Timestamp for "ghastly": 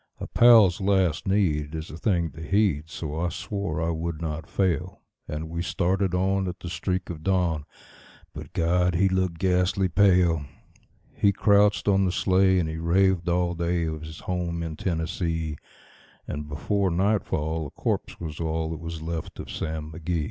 9.37-9.89